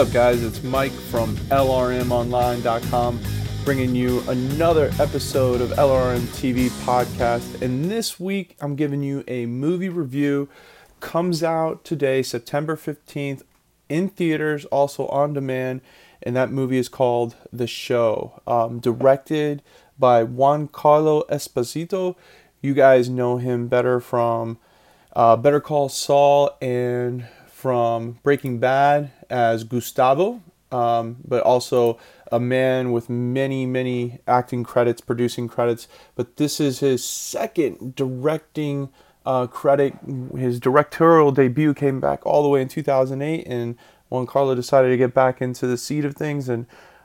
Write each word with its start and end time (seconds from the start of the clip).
What's 0.00 0.12
up, 0.12 0.14
guys? 0.14 0.42
It's 0.42 0.62
Mike 0.62 0.92
from 0.92 1.36
LRMOnline.com 1.50 3.20
bringing 3.66 3.94
you 3.94 4.22
another 4.28 4.90
episode 4.98 5.60
of 5.60 5.72
LRM 5.72 6.20
TV 6.40 6.70
podcast. 6.86 7.60
And 7.60 7.90
this 7.90 8.18
week, 8.18 8.56
I'm 8.62 8.76
giving 8.76 9.02
you 9.02 9.22
a 9.28 9.44
movie 9.44 9.90
review. 9.90 10.48
Comes 11.00 11.42
out 11.42 11.84
today, 11.84 12.22
September 12.22 12.76
15th, 12.76 13.42
in 13.90 14.08
theaters, 14.08 14.64
also 14.64 15.06
on 15.08 15.34
demand. 15.34 15.82
And 16.22 16.34
that 16.34 16.50
movie 16.50 16.78
is 16.78 16.88
called 16.88 17.36
The 17.52 17.66
Show, 17.66 18.40
um, 18.46 18.78
directed 18.78 19.60
by 19.98 20.24
Giancarlo 20.24 21.28
Esposito. 21.28 22.16
You 22.62 22.72
guys 22.72 23.10
know 23.10 23.36
him 23.36 23.68
better 23.68 24.00
from 24.00 24.56
uh, 25.14 25.36
Better 25.36 25.60
Call 25.60 25.90
Saul 25.90 26.56
and 26.62 27.26
from 27.60 28.18
Breaking 28.22 28.58
Bad 28.58 29.10
as 29.28 29.64
Gustavo, 29.64 30.40
um, 30.72 31.18
but 31.26 31.42
also 31.42 31.98
a 32.32 32.40
man 32.40 32.90
with 32.90 33.10
many, 33.10 33.66
many 33.66 34.20
acting 34.26 34.64
credits, 34.64 35.02
producing 35.02 35.46
credits. 35.46 35.86
But 36.14 36.38
this 36.38 36.58
is 36.58 36.80
his 36.80 37.04
second 37.04 37.94
directing 37.94 38.88
uh, 39.26 39.46
credit. 39.46 39.94
His 40.34 40.58
directorial 40.58 41.32
debut 41.32 41.74
came 41.74 42.00
back 42.00 42.24
all 42.24 42.42
the 42.42 42.48
way 42.48 42.62
in 42.62 42.68
2008, 42.68 43.46
and 43.46 43.76
Giancarlo 44.10 44.56
decided 44.56 44.88
to 44.88 44.96
get 44.96 45.12
back 45.12 45.42
into 45.42 45.66
the 45.66 45.76
seat 45.76 46.06
of 46.06 46.16
things 46.16 46.48
and 46.48 46.64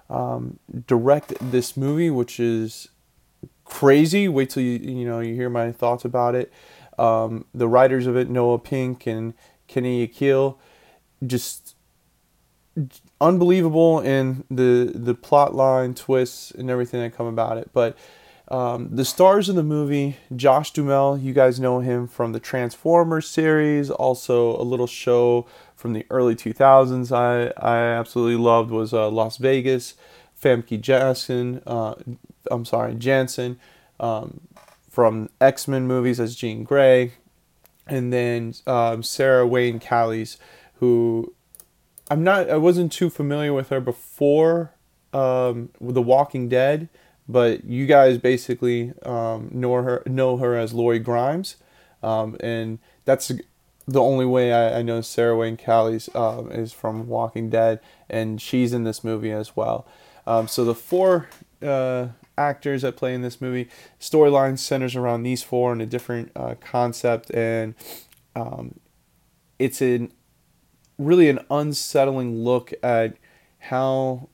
um, 0.10 0.60
direct 0.88 1.34
this 1.42 1.76
movie, 1.76 2.10
which 2.10 2.40
is 2.40 2.88
crazy. 3.66 4.30
Wait 4.30 4.52
till 4.52 4.64
you 4.64 4.78
you 4.78 5.06
know 5.06 5.20
you 5.20 5.36
hear 5.36 5.50
my 5.50 5.74
thoughts 5.74 6.06
about 6.06 6.34
it. 6.34 6.54
Um, 6.98 7.44
the 7.54 7.68
writers 7.68 8.08
of 8.08 8.16
it, 8.16 8.30
Noah 8.30 8.60
Pink 8.60 9.06
and 9.06 9.34
Kenny 9.68 10.08
Yakkel, 10.08 10.58
just 11.26 11.76
unbelievable 13.22 14.02
in 14.02 14.44
the 14.50 14.92
the 14.94 15.16
plot 15.16 15.56
line 15.56 15.94
twists 15.94 16.52
and 16.52 16.70
everything 16.70 17.02
that 17.02 17.16
come 17.16 17.28
about 17.28 17.58
it. 17.58 17.70
But 17.74 17.98
um, 18.50 18.90
the 18.92 19.06
stars 19.06 19.50
of 19.50 19.56
the 19.56 19.64
movie, 19.64 20.18
Josh 20.36 20.72
Duhamel, 20.72 21.18
you 21.18 21.34
guys 21.34 21.60
know 21.60 21.80
him 21.80 22.08
from 22.08 22.32
the 22.32 22.40
Transformers 22.40 23.28
series, 23.28 23.90
also 23.90 24.60
a 24.62 24.62
little 24.62 24.88
show 24.88 25.48
from 25.76 25.94
the 25.94 26.06
early 26.12 26.36
2000s 26.36 27.12
I, 27.12 27.52
I 27.58 27.78
absolutely 27.78 28.42
loved 28.42 28.70
was 28.70 28.94
uh, 28.94 29.10
Las 29.10 29.38
Vegas, 29.38 29.96
Famke 30.40 30.80
Janssen, 30.80 31.62
uh, 31.66 31.96
I'm 32.52 32.66
sorry, 32.66 32.94
Jansen 32.94 33.60
um, 34.00 34.42
from 34.92 35.30
X-Men 35.42 35.88
movies 35.88 36.20
as 36.20 36.36
Jean 36.36 36.64
Grey, 36.64 37.14
and 37.88 38.12
then 38.12 38.54
um, 38.68 39.04
Sarah 39.04 39.46
Wayne 39.48 39.80
Callies, 39.80 40.38
who 40.76 41.34
I'm 42.10 42.24
not 42.24 42.50
I 42.50 42.58
wasn't 42.58 42.92
too 42.92 43.10
familiar 43.10 43.54
with 43.54 43.70
her 43.70 43.80
before 43.80 44.74
um, 45.14 45.70
The 45.80 46.02
Walking 46.02 46.50
Dead, 46.50 46.90
but 47.28 47.66
you 47.66 47.86
guys 47.86 48.18
basically 48.18 48.94
um, 49.04 49.50
know 49.52 49.74
her 49.74 50.04
know 50.06 50.38
her 50.38 50.56
as 50.56 50.74
Lori 50.74 51.00
Grimes, 51.00 51.58
um, 52.04 52.38
and 52.40 52.80
that's 53.06 53.32
the 53.88 54.02
only 54.02 54.26
way 54.26 54.52
I, 54.52 54.80
I 54.80 54.82
know 54.82 55.02
Sarah 55.02 55.38
Wayne 55.38 55.58
Callies 55.58 56.14
um, 56.16 56.52
is 56.52 56.74
from 56.74 57.08
Walking 57.08 57.50
Dead, 57.50 57.80
and 58.10 58.42
she's 58.42 58.74
in 58.74 58.84
this 58.84 59.04
movie 59.04 59.32
as 59.32 59.56
well. 59.56 59.88
Um, 60.28 60.48
so 60.48 60.66
the 60.66 60.76
four 60.76 61.30
uh, 61.62 62.08
actors 62.38 62.82
that 62.82 62.96
play 62.96 63.14
in 63.14 63.22
this 63.22 63.40
movie. 63.42 63.70
Storyline 64.00 64.58
centers 64.58 64.96
around 64.96 65.24
these 65.24 65.44
four 65.44 65.72
and 65.72 65.82
a 65.82 65.86
different 65.86 66.32
uh, 66.36 66.56
concept, 66.60 67.32
and 67.32 67.76
um, 68.36 68.80
it's 69.60 69.82
an 69.82 70.12
really 70.98 71.30
an 71.30 71.40
unsettling 71.50 72.44
look 72.44 72.74
at 72.82 73.18
how 73.60 74.30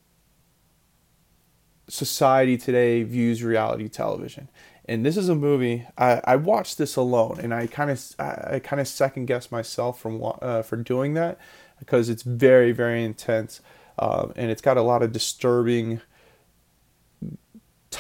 society 1.88 2.58
today 2.58 3.04
views 3.04 3.44
reality 3.44 3.90
television. 3.90 4.50
And 4.86 5.06
this 5.06 5.18
is 5.18 5.30
a 5.30 5.36
movie 5.36 5.86
I, 5.98 6.22
I 6.24 6.36
watched 6.38 6.78
this 6.78 6.96
alone, 6.96 7.40
and 7.42 7.54
I 7.54 7.68
kind 7.68 7.92
of 7.92 8.04
I, 8.20 8.56
I 8.56 8.60
kind 8.60 8.80
of 8.80 8.88
second 8.88 9.26
guess 9.26 9.52
myself 9.52 10.00
from 10.00 10.22
uh, 10.42 10.64
for 10.64 10.78
doing 10.78 11.14
that 11.14 11.38
because 11.80 12.10
it's 12.10 12.24
very 12.24 12.72
very 12.72 13.04
intense, 13.04 13.62
um, 14.00 14.34
and 14.36 14.50
it's 14.50 14.62
got 14.62 14.78
a 14.78 14.82
lot 14.82 15.04
of 15.04 15.12
disturbing 15.12 16.02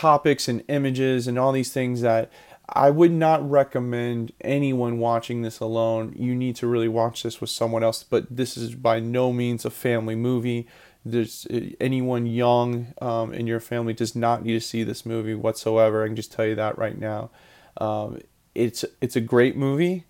topics 0.01 0.47
and 0.47 0.63
images 0.67 1.28
and 1.28 1.38
all 1.38 1.51
these 1.51 1.72
things 1.72 2.01
that 2.01 2.31
I 2.67 2.89
would 2.89 3.12
not 3.12 3.47
recommend 3.47 4.31
anyone 4.41 4.97
watching 4.97 5.44
this 5.44 5.59
alone. 5.59 6.16
You 6.17 6.34
need 6.34 6.56
to 6.56 6.66
really 6.66 6.88
watch 6.88 7.22
this 7.22 7.39
with 7.39 7.51
someone 7.51 7.84
else, 7.84 8.03
but 8.03 8.25
this 8.35 8.57
is 8.57 8.73
by 8.73 9.00
no 9.00 9.31
means 9.31 9.63
a 9.63 9.69
family 9.69 10.16
movie. 10.16 10.67
There's 11.06 11.45
uh, 11.53 11.59
anyone 11.79 12.25
young 12.25 12.95
um, 13.00 13.31
in 13.31 13.45
your 13.45 13.59
family 13.59 13.94
does 13.94 14.16
not 14.16 14.44
need 14.44 14.53
to 14.53 14.61
see 14.61 14.84
this 14.84 15.06
movie 15.06 15.35
whatsoever. 15.35 16.03
I 16.03 16.07
can 16.07 16.16
just 16.16 16.31
tell 16.31 16.47
you 16.47 16.56
that 16.56 16.79
right 16.79 16.97
now. 16.97 17.29
Um, 17.78 18.22
it's 18.56 18.84
it's 19.01 19.16
a 19.16 19.22
great 19.22 19.56
movie, 19.56 20.06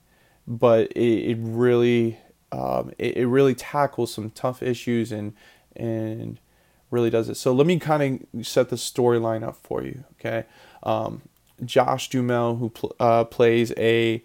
but 0.48 0.90
it, 0.94 1.32
it 1.32 1.38
really 1.42 2.18
um, 2.54 2.94
it, 2.98 3.18
it 3.18 3.28
really 3.28 3.56
tackles 3.56 4.14
some 4.14 4.30
tough 4.30 4.64
issues 4.64 5.12
and 5.12 5.34
and 5.76 6.40
really 6.92 7.10
does 7.10 7.30
it. 7.30 7.36
So 7.36 7.54
let 7.54 7.66
me 7.66 7.80
kind 7.80 8.28
of 8.34 8.46
set 8.46 8.70
the 8.70 8.76
storyline 8.76 9.44
up 9.44 9.58
for 9.64 9.84
you. 9.84 10.04
Okay, 10.20 10.46
um, 10.84 11.24
Josh 11.66 12.10
Duhamel, 12.10 12.58
who 12.58 12.70
pl- 12.70 12.96
uh, 13.00 13.24
plays 13.24 13.72
a 13.78 14.24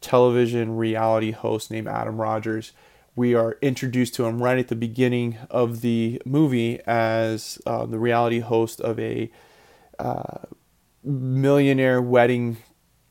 television 0.00 0.76
reality 0.76 1.32
host 1.32 1.70
named 1.70 1.88
Adam 1.88 2.20
Rogers. 2.20 2.72
We 3.16 3.34
are 3.34 3.56
introduced 3.62 4.14
to 4.14 4.26
him 4.26 4.42
right 4.42 4.58
at 4.58 4.68
the 4.68 4.76
beginning 4.76 5.38
of 5.50 5.80
the 5.80 6.20
movie 6.24 6.80
as 6.86 7.58
uh, 7.64 7.86
the 7.86 7.98
reality 7.98 8.40
host 8.40 8.80
of 8.80 8.98
a 8.98 9.30
uh, 9.98 10.38
millionaire 11.02 12.02
wedding, 12.02 12.58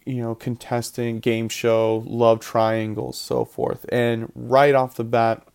you 0.05 0.21
know, 0.21 0.35
contestant 0.35 1.21
game 1.21 1.47
show, 1.47 2.03
love 2.05 2.41
triangles, 2.41 3.19
so 3.19 3.45
forth. 3.45 3.85
And 3.89 4.31
right 4.35 4.75
off 4.75 4.95
the 4.95 5.05
bat, 5.05 5.47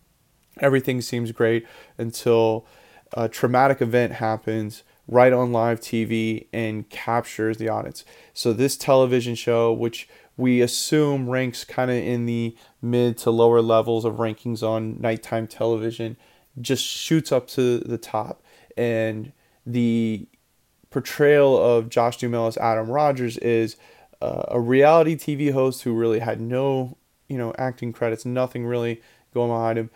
everything 0.59 1.01
seems 1.01 1.31
great 1.31 1.65
until 1.97 2.65
a 3.13 3.27
traumatic 3.27 3.81
event 3.81 4.13
happens 4.13 4.83
right 5.07 5.33
on 5.33 5.51
live 5.51 5.79
TV 5.79 6.47
and 6.53 6.89
captures 6.89 7.57
the 7.57 7.69
audience. 7.69 8.05
So 8.33 8.53
this 8.53 8.77
television 8.77 9.35
show, 9.35 9.73
which 9.73 10.07
we 10.37 10.61
assume 10.61 11.29
ranks 11.29 11.63
kind 11.63 11.89
of 11.91 11.97
in 11.97 12.25
the 12.25 12.55
mid 12.81 13.17
to 13.19 13.31
lower 13.31 13.61
levels 13.61 14.05
of 14.05 14.15
rankings 14.15 14.63
on 14.63 15.01
nighttime 15.01 15.47
television, 15.47 16.15
just 16.61 16.83
shoots 16.83 17.31
up 17.31 17.47
to 17.49 17.79
the 17.79 17.97
top. 17.97 18.43
And 18.77 19.33
the 19.65 20.27
portrayal 20.91 21.57
of 21.61 21.89
Josh 21.89 22.17
Duhamel 22.17 22.47
as 22.47 22.57
Adam 22.57 22.89
Rogers 22.89 23.37
is 23.37 23.75
uh, 24.21 24.43
a 24.47 24.59
reality 24.59 25.15
TV 25.15 25.51
host 25.51 25.83
who 25.83 25.93
really 25.93 26.19
had 26.19 26.39
no, 26.39 26.97
you 27.27 27.37
know, 27.37 27.53
acting 27.57 27.91
credits, 27.91 28.25
nothing 28.25 28.65
really 28.65 29.01
going 29.33 29.49
behind 29.49 29.77
him 29.79 29.89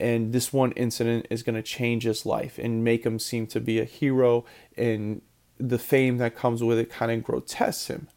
and 0.00 0.32
this 0.32 0.52
one 0.52 0.72
incident 0.72 1.26
is 1.30 1.42
going 1.42 1.56
to 1.56 1.62
change 1.62 2.04
his 2.04 2.24
life 2.24 2.58
and 2.58 2.84
make 2.84 3.04
him 3.04 3.18
seem 3.18 3.46
to 3.48 3.60
be 3.60 3.80
a 3.80 3.84
hero 3.84 4.44
and 4.76 5.22
the 5.58 5.78
fame 5.78 6.18
that 6.18 6.36
comes 6.36 6.62
with 6.62 6.78
it 6.78 6.90
kind 6.90 7.10
of 7.10 7.24
grotesques 7.24 7.88
him. 7.88 8.08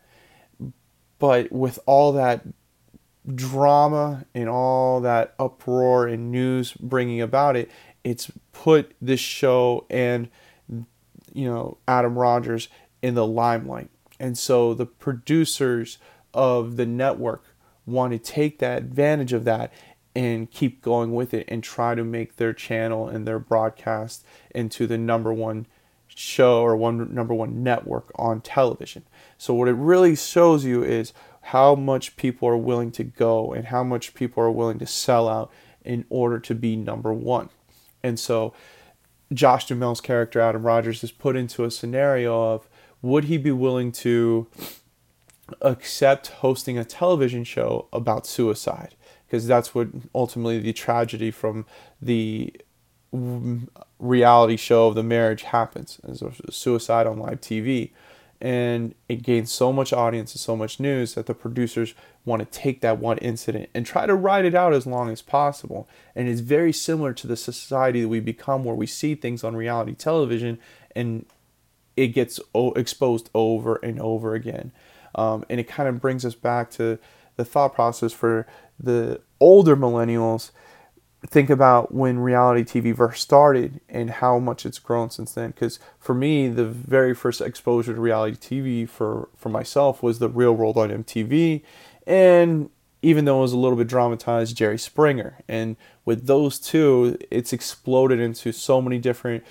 But 1.18 1.52
with 1.52 1.80
all 1.86 2.12
that 2.14 2.46
drama 3.36 4.26
and 4.34 4.50
all 4.50 5.02
that 5.02 5.35
uproar 5.38 6.08
and 6.08 6.32
news 6.32 6.73
bringing 6.73 7.22
about 7.22 7.56
it 7.56 7.70
it's 8.03 8.32
put 8.52 8.94
this 9.02 9.20
show 9.20 9.85
and 9.90 10.29
you 11.34 11.46
know 11.46 11.78
Adam 11.88 12.17
Rogers 12.17 12.67
in 13.02 13.16
the 13.16 13.26
limelight. 13.26 13.90
And 14.20 14.38
so 14.38 14.73
the 14.73 14.85
producers 14.85 15.97
of 16.34 16.78
the 16.78 16.85
network 16.85 17.44
want 17.85 18.14
to 18.14 18.20
take 18.20 18.59
that 18.59 18.78
advantage 18.78 19.34
of 19.34 19.44
that 19.46 19.73
and 20.16 20.52
keep 20.52 20.81
going 20.81 21.13
with 21.13 21.34
it 21.34 21.46
and 21.47 21.63
try 21.63 21.96
to 21.96 22.03
make 22.03 22.35
their 22.35 22.53
channel 22.53 23.08
and 23.08 23.28
their 23.28 23.40
broadcast 23.40 24.25
into 24.53 24.85
the 24.87 24.97
number 24.97 25.31
one 25.31 25.66
show 26.08 26.61
or 26.61 26.75
one 26.75 27.13
number 27.13 27.34
one 27.34 27.63
network 27.63 28.11
on 28.16 28.41
television. 28.41 29.03
So 29.37 29.53
what 29.53 29.69
it 29.69 29.73
really 29.73 30.16
shows 30.16 30.66
you 30.66 30.84
is 30.84 31.13
how 31.41 31.75
much 31.75 32.17
people 32.17 32.47
are 32.49 32.58
willing 32.58 32.91
to 32.91 33.03
go 33.03 33.53
and 33.53 33.67
how 33.67 33.84
much 33.84 34.13
people 34.13 34.43
are 34.43 34.52
willing 34.52 34.79
to 34.79 34.85
sell 34.85 35.28
out 35.28 35.52
in 35.84 36.05
order 36.09 36.40
to 36.40 36.53
be 36.53 36.75
number 36.75 37.13
one. 37.13 37.49
And 38.03 38.19
so 38.19 38.53
Josh 39.34 39.67
Duhamel's 39.67 40.02
character 40.02 40.40
Adam 40.40 40.63
Rogers 40.63 41.03
is 41.03 41.11
put 41.11 41.35
into 41.35 41.63
a 41.63 41.72
scenario 41.72 42.53
of 42.53 42.67
would 43.02 43.25
he 43.25 43.37
be 43.37 43.52
willing 43.52 43.91
to 43.91 44.47
accept 45.61 46.28
hosting 46.28 46.78
a 46.78 46.85
television 46.85 47.43
show 47.43 47.87
about 47.91 48.28
suicide? 48.28 48.96
Because 49.32 49.48
that's 49.48 49.74
what 49.74 49.88
ultimately 50.14 50.60
the 50.60 50.74
tragedy 50.74 51.32
from 51.32 51.66
the 52.02 52.54
reality 53.98 54.58
show 54.58 54.88
of 54.88 54.96
the 54.96 55.04
marriage 55.04 55.44
happens 55.44 56.02
as 56.06 56.22
a 56.22 56.52
suicide 56.52 57.08
on 57.08 57.18
live 57.18 57.40
TV. 57.40 57.92
and 58.42 58.94
it 59.08 59.22
gains 59.24 59.50
so 59.50 59.72
much 59.72 59.94
audience 59.94 60.34
and 60.34 60.42
so 60.42 60.58
much 60.58 60.82
news 60.82 61.14
that 61.14 61.28
the 61.28 61.34
producers 61.34 61.94
want 62.26 62.42
to 62.42 62.60
take 62.60 62.82
that 62.82 62.98
one 62.98 63.20
incident 63.20 63.70
and 63.74 63.86
try 63.86 64.06
to 64.06 64.16
ride 64.16 64.44
it 64.44 64.56
out 64.56 64.74
as 64.74 64.88
long 64.88 65.10
as 65.10 65.22
possible. 65.22 65.88
And 66.16 66.28
it's 66.28 66.42
very 66.42 66.74
similar 66.74 67.14
to 67.14 67.28
the 67.28 67.38
society 67.38 68.02
that 68.02 68.10
we 68.10 68.20
become 68.20 68.66
where 68.66 68.76
we 68.76 68.88
see 68.88 69.16
things 69.16 69.44
on 69.44 69.56
reality 69.56 69.94
television 69.94 70.58
and 70.94 71.26
it 71.96 72.08
gets 72.08 72.40
exposed 72.76 73.30
over 73.34 73.76
and 73.76 73.98
over 74.02 74.34
again. 74.34 74.72
Um, 75.14 75.46
and 75.50 75.60
it 75.60 75.68
kind 75.68 75.88
of 75.88 76.02
brings 76.02 76.26
us 76.26 76.36
back 76.36 76.72
to 76.72 76.98
the 77.41 77.46
thought 77.46 77.73
process 77.73 78.14
for 78.14 78.46
the 78.79 79.20
older 79.40 79.76
millennials 79.76 80.52
think 81.28 81.49
about 81.49 81.93
when 81.93 82.20
reality 82.20 82.64
TV 82.64 82.96
first 82.96 83.22
started 83.22 83.79
and 83.88 84.09
how 84.09 84.40
much 84.40 84.66
it's 84.66 84.79
grown 84.79 85.09
since 85.09 85.34
then. 85.34 85.52
Because 85.52 85.79
for 85.99 86.16
me, 86.16 86.47
the 86.47 86.66
very 86.66 87.14
first 87.14 87.41
exposure 87.41 87.93
to 87.93 88.02
reality 88.02 88.35
TV 88.38 88.90
for, 88.90 89.29
for 89.35 89.49
myself 89.49 90.02
was 90.02 90.20
The 90.20 90.29
Real 90.29 90.53
World 90.53 90.78
on 90.78 90.90
MTV. 90.90 91.61
And 92.08 92.70
even 93.03 93.26
though 93.26 93.40
it 93.40 93.41
was 93.41 93.53
a 93.53 93.58
little 93.58 93.78
bit 93.78 93.87
dramatized, 93.87 94.58
Jerry 94.58 94.79
Springer. 94.79 95.37
And 95.47 95.76
with 96.05 96.26
those 96.26 96.59
two, 96.59 97.17
it's 97.29 97.53
exploded 97.53 98.20
into 98.20 98.52
so 98.52 98.82
many 98.82 98.97
different 98.97 99.44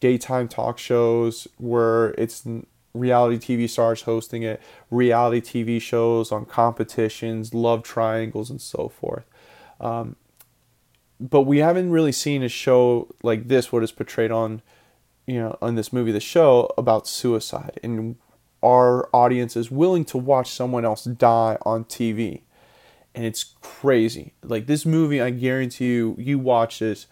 daytime 0.00 0.48
talk 0.48 0.78
shows 0.78 1.48
where 1.56 2.10
it's 2.18 2.46
reality 2.94 3.36
TV 3.36 3.68
stars 3.68 4.02
hosting 4.02 4.42
it, 4.42 4.62
reality 4.90 5.40
TV 5.40 5.80
shows 5.80 6.32
on 6.32 6.46
competitions, 6.46 7.52
love 7.52 7.82
triangles, 7.82 8.50
and 8.50 8.60
so 8.60 8.88
forth. 8.88 9.24
Um, 9.80 10.16
but 11.20 11.42
we 11.42 11.58
haven't 11.58 11.90
really 11.90 12.12
seen 12.12 12.42
a 12.42 12.48
show 12.48 13.08
like 13.22 13.48
this 13.48 13.72
what 13.72 13.82
is 13.82 13.92
portrayed 13.92 14.30
on 14.30 14.62
you 15.26 15.38
know 15.38 15.56
on 15.62 15.74
this 15.74 15.92
movie 15.92 16.12
the 16.12 16.20
show 16.20 16.72
about 16.78 17.06
suicide. 17.06 17.78
And 17.82 18.16
our 18.62 19.08
audience 19.12 19.56
is 19.56 19.70
willing 19.70 20.04
to 20.06 20.18
watch 20.18 20.50
someone 20.50 20.84
else 20.84 21.04
die 21.04 21.58
on 21.62 21.84
TV 21.84 22.42
and 23.14 23.24
it's 23.24 23.54
crazy. 23.60 24.32
Like 24.42 24.66
this 24.66 24.84
movie 24.84 25.20
I 25.20 25.30
guarantee 25.30 25.86
you 25.86 26.16
you 26.18 26.38
watch 26.38 26.78
this 26.78 27.06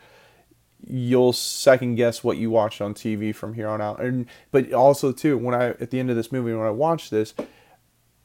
you'll 0.87 1.33
second 1.33 1.95
guess 1.95 2.25
what 2.25 2.37
you 2.37 2.51
watched 2.51 2.81
on 2.81 2.93
TV 2.93 3.35
from 3.35 3.55
here 3.55 3.69
on 3.69 3.81
out 3.81 4.01
and 4.01 4.27
but 4.51 4.73
also 4.73 5.13
too 5.13 5.39
when 5.39 5.55
I 5.55 5.69
at 5.69 5.91
the 5.91 6.01
end 6.01 6.11
of 6.11 6.17
this 6.17 6.33
movie 6.33 6.53
when 6.53 6.67
I 6.67 6.71
watch 6.71 7.11
this 7.11 7.35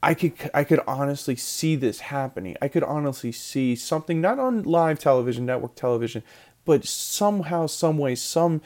I 0.01 0.13
could 0.13 0.33
I 0.53 0.63
could 0.63 0.81
honestly 0.87 1.35
see 1.35 1.75
this 1.75 2.01
happening. 2.01 2.55
I 2.61 2.67
could 2.67 2.83
honestly 2.83 3.31
see 3.31 3.75
something 3.75 4.21
not 4.21 4.39
on 4.39 4.63
live 4.63 4.99
television, 4.99 5.45
network 5.45 5.75
television, 5.75 6.23
but 6.65 6.85
somehow, 6.85 7.65
some 7.65 7.97
way, 7.97 8.13
some 8.15 8.61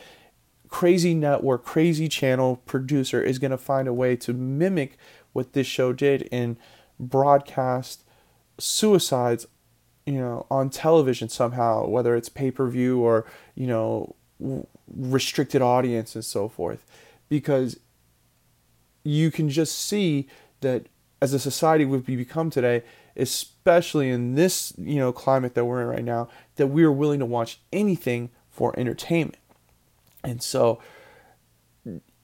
crazy 0.67 1.13
network, 1.13 1.63
crazy 1.63 2.09
channel 2.09 2.57
producer 2.65 3.21
is 3.23 3.39
going 3.39 3.51
to 3.51 3.57
find 3.57 3.87
a 3.87 3.94
way 3.94 4.15
to 4.17 4.33
mimic 4.33 4.97
what 5.33 5.53
this 5.53 5.67
show 5.67 5.94
did 5.94 6.27
and 6.31 6.57
broadcast 6.99 8.03
suicides, 8.57 9.47
you 10.06 10.13
know, 10.13 10.45
on 10.50 10.69
television 10.69 11.30
somehow, 11.30 11.88
whether 11.88 12.15
it's 12.15 12.30
pay-per-view 12.30 13.00
or, 13.00 13.25
you 13.56 13.68
know, 13.68 14.15
restricted 14.95 15.62
audience 15.62 16.15
and 16.15 16.25
so 16.25 16.50
forth. 16.50 16.86
Because 17.30 17.80
you 19.03 19.31
can 19.31 19.50
just 19.50 19.77
see 19.77 20.27
that 20.62 20.88
as 21.21 21.33
a 21.33 21.39
society 21.39 21.86
we've 21.86 22.06
become 22.06 22.50
today, 22.50 22.83
especially 23.15 24.09
in 24.09 24.36
this 24.36 24.74
you 24.77 24.95
know 24.95 25.12
climate 25.12 25.53
that 25.53 25.65
we're 25.65 25.81
in 25.81 25.88
right 25.88 26.04
now, 26.04 26.27
that 26.56 26.68
we 26.68 26.83
are 26.83 26.92
willing 26.92 27.19
to 27.19 27.25
watch 27.25 27.59
anything 27.71 28.30
for 28.50 28.77
entertainment, 28.77 29.38
and 30.24 30.42
so 30.42 30.81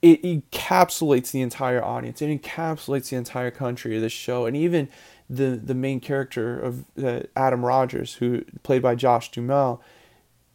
it 0.01 0.21
encapsulates 0.23 1.31
the 1.31 1.41
entire 1.41 1.83
audience. 1.83 2.21
It 2.21 2.41
encapsulates 2.41 3.09
the 3.09 3.17
entire 3.17 3.51
country 3.51 3.95
of 3.95 4.01
this 4.01 4.13
show, 4.13 4.45
and 4.45 4.55
even 4.55 4.89
the 5.29 5.59
the 5.61 5.75
main 5.75 5.99
character 5.99 6.59
of 6.59 6.85
uh, 7.03 7.21
Adam 7.35 7.65
Rogers, 7.65 8.15
who 8.15 8.43
played 8.63 8.81
by 8.81 8.95
Josh 8.95 9.31
Duhamel, 9.31 9.81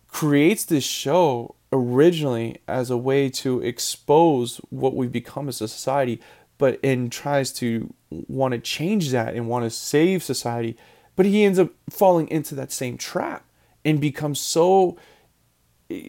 creates 0.08 0.64
this 0.64 0.84
show 0.84 1.54
originally 1.72 2.58
as 2.68 2.90
a 2.90 2.96
way 2.96 3.30
to 3.30 3.60
expose 3.60 4.58
what 4.68 4.94
we've 4.94 5.12
become 5.12 5.48
as 5.48 5.60
a 5.60 5.68
society 5.68 6.20
but 6.58 6.78
and 6.84 7.10
tries 7.10 7.50
to 7.50 7.92
want 8.10 8.52
to 8.52 8.58
change 8.58 9.10
that 9.10 9.34
and 9.34 9.48
want 9.48 9.64
to 9.64 9.70
save 9.70 10.22
society 10.22 10.76
but 11.16 11.24
he 11.24 11.44
ends 11.44 11.58
up 11.58 11.70
falling 11.88 12.28
into 12.28 12.54
that 12.54 12.70
same 12.70 12.98
trap 12.98 13.44
and 13.84 14.00
becomes 14.00 14.38
so 14.38 14.96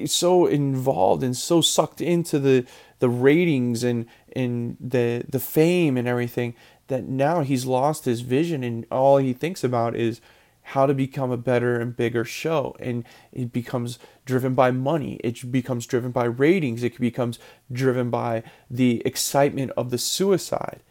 so 0.06 0.46
involved 0.46 1.24
and 1.24 1.36
so 1.36 1.62
sucked 1.62 2.02
into 2.02 2.40
the 2.40 2.66
the 3.00 3.10
ratings 3.10 3.84
and 3.84 4.06
and 4.36 4.78
the 4.80 5.24
the 5.28 5.40
fame 5.40 5.98
and 5.98 6.08
everything 6.08 6.54
that 6.88 7.06
now 7.06 7.42
he's 7.42 7.66
lost 7.66 8.06
his 8.06 8.22
vision 8.22 8.64
and 8.64 8.86
all 8.92 9.18
he 9.18 9.34
thinks 9.34 9.64
about 9.64 9.96
is 9.96 10.22
how 10.68 10.86
to 10.86 10.94
become 10.94 11.32
a 11.32 11.38
better 11.38 11.80
and 11.80 11.96
bigger 11.96 12.24
show. 12.24 12.76
And 12.80 13.04
it 13.32 13.52
becomes 13.52 14.00
driven 14.26 14.54
by 14.54 14.72
money, 14.72 15.20
it 15.24 15.52
becomes 15.52 15.86
driven 15.86 16.12
by 16.12 16.26
ratings, 16.26 16.84
it 16.84 17.00
becomes 17.00 17.38
driven 17.72 18.10
by 18.10 18.44
the 18.70 19.02
excitement 19.06 19.72
of 19.76 19.90
the 19.90 19.98
suicide. 19.98 20.82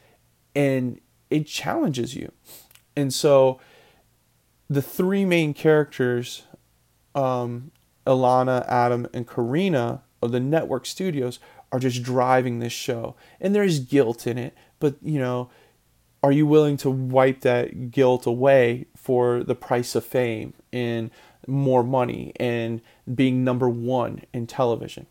And 0.55 1.01
it 1.31 1.47
challenges 1.47 2.15
you. 2.15 2.31
And 2.95 3.13
so 3.13 3.59
the 4.69 4.83
three 4.83 5.25
main 5.25 5.55
characters, 5.55 6.45
um, 7.15 7.71
Ilana, 8.07 8.67
Adam, 8.69 9.07
and 9.15 9.27
Karina 9.27 10.03
of 10.21 10.33
the 10.33 10.41
network 10.41 10.85
studios, 10.85 11.39
are 11.73 11.79
just 11.79 12.03
driving 12.03 12.59
this 12.59 12.73
show. 12.73 13.17
And 13.41 13.55
there's 13.55 13.79
guilt 13.81 14.27
in 14.27 14.37
it, 14.37 14.55
but 14.79 14.97
you 15.03 15.19
know, 15.19 15.51
are 16.23 16.33
you 16.33 16.47
willing 16.47 16.77
to 16.79 16.91
wipe 16.91 17.41
that 17.41 17.91
guilt 17.91 18.27
away 18.27 18.87
for 18.97 19.43
the 19.43 19.55
price 19.55 19.95
of 19.95 20.05
fame 20.05 20.55
and 20.73 21.11
more 21.47 21.83
money 21.83 22.33
and 22.37 22.81
being 23.13 23.43
number 23.43 23.69
one 23.69 24.23
in 24.33 24.47
television? 24.47 25.07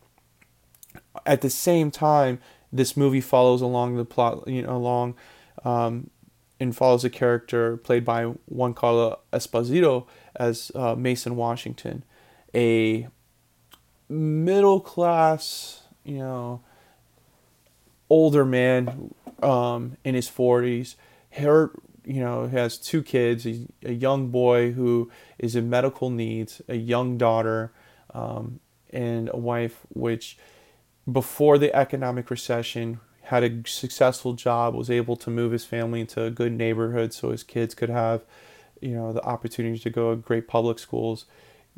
At 1.25 1.41
the 1.41 1.49
same 1.49 1.91
time, 1.91 2.39
this 2.71 2.95
movie 2.95 3.21
follows 3.21 3.61
along 3.61 3.97
the 3.97 4.05
plot, 4.05 4.47
you 4.47 4.61
know, 4.61 4.75
along 4.75 5.15
um, 5.65 6.09
and 6.59 6.75
follows 6.75 7.03
a 7.03 7.09
character 7.09 7.75
played 7.75 8.05
by 8.05 8.25
Juan 8.47 8.73
Carlos 8.73 9.17
Esposito 9.33 10.07
as 10.35 10.71
uh, 10.75 10.95
Mason 10.95 11.35
Washington, 11.35 12.05
a 12.55 13.07
middle 14.07 14.79
class, 14.79 15.83
you 16.05 16.19
know, 16.19 16.61
older 18.09 18.45
man 18.45 19.13
um, 19.41 19.97
in 20.03 20.15
his 20.15 20.29
40s. 20.29 20.95
Her, 21.31 21.71
you 22.03 22.21
know, 22.21 22.47
has 22.47 22.77
two 22.77 23.03
kids, 23.03 23.45
a, 23.45 23.65
a, 23.83 23.93
young 23.93 24.29
boy 24.29 24.71
who 24.71 25.09
is 25.39 25.55
in 25.55 25.69
medical 25.69 26.09
needs, 26.09 26.61
a 26.67 26.75
young 26.75 27.17
daughter, 27.17 27.71
um, 28.13 28.59
and 28.91 29.29
a 29.33 29.37
wife 29.37 29.79
which 29.89 30.37
before 31.09 31.57
the 31.57 31.73
economic 31.75 32.29
recession 32.29 32.99
had 33.23 33.43
a 33.43 33.67
successful 33.69 34.33
job, 34.33 34.75
was 34.75 34.89
able 34.89 35.15
to 35.15 35.29
move 35.29 35.51
his 35.51 35.63
family 35.63 36.01
into 36.01 36.23
a 36.23 36.29
good 36.29 36.51
neighborhood 36.51 37.13
so 37.13 37.31
his 37.31 37.43
kids 37.43 37.73
could 37.73 37.89
have, 37.89 38.23
you 38.81 38.93
know, 38.93 39.13
the 39.13 39.23
opportunity 39.23 39.79
to 39.79 39.89
go 39.89 40.11
to 40.11 40.17
great 40.17 40.47
public 40.47 40.79
schools. 40.79 41.25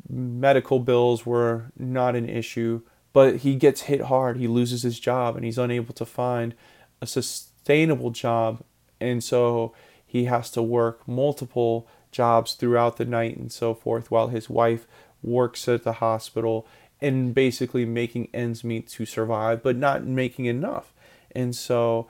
Medical 0.08 0.80
bills 0.80 1.24
were 1.24 1.70
not 1.78 2.16
an 2.16 2.28
issue, 2.28 2.82
but 3.12 3.36
he 3.36 3.54
gets 3.54 3.82
hit 3.82 4.02
hard. 4.02 4.36
He 4.36 4.48
loses 4.48 4.82
his 4.82 4.98
job 4.98 5.36
and 5.36 5.44
he's 5.44 5.58
unable 5.58 5.94
to 5.94 6.04
find 6.04 6.54
a 7.00 7.06
sustainable 7.06 8.10
job. 8.10 8.62
And 9.04 9.22
so 9.22 9.74
he 10.06 10.24
has 10.24 10.50
to 10.52 10.62
work 10.62 11.06
multiple 11.06 11.86
jobs 12.10 12.54
throughout 12.54 12.96
the 12.96 13.04
night 13.04 13.36
and 13.36 13.52
so 13.52 13.74
forth 13.74 14.10
while 14.10 14.28
his 14.28 14.48
wife 14.48 14.86
works 15.22 15.68
at 15.68 15.84
the 15.84 15.94
hospital 15.94 16.66
and 17.00 17.34
basically 17.34 17.84
making 17.84 18.28
ends 18.32 18.64
meet 18.64 18.88
to 18.88 19.04
survive, 19.04 19.62
but 19.62 19.76
not 19.76 20.06
making 20.06 20.46
enough. 20.46 20.94
And 21.32 21.54
so 21.54 22.08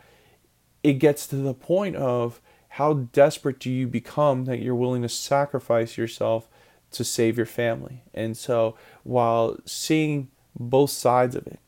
it 0.84 0.94
gets 0.94 1.26
to 1.28 1.36
the 1.36 1.54
point 1.54 1.96
of 1.96 2.40
how 2.68 2.92
desperate 2.92 3.58
do 3.58 3.70
you 3.70 3.88
become 3.88 4.44
that 4.44 4.60
you're 4.60 4.74
willing 4.74 5.02
to 5.02 5.08
sacrifice 5.08 5.96
yourself 5.96 6.48
to 6.92 7.02
save 7.02 7.36
your 7.36 7.46
family. 7.46 8.02
And 8.12 8.36
so 8.36 8.76
while 9.02 9.56
seeing 9.64 10.28
both 10.56 10.90
sides 10.90 11.34
of 11.34 11.46
it, 11.46 11.58